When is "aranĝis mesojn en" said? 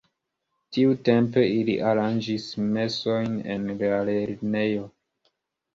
1.91-3.69